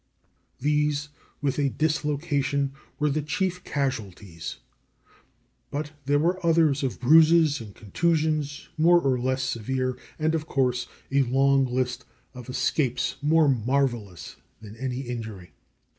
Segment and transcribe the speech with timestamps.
[0.59, 1.09] These,
[1.43, 4.57] with a dislocation, were the chief casualties,
[5.69, 10.87] but there were others of bruises and contusions, more or less severe, and, of course,
[11.11, 12.03] a long list
[12.33, 15.51] of escapes more marvelous than any injury.